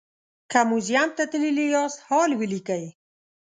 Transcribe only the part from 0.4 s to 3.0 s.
که موزیم ته تللي یاست حال ولیکئ.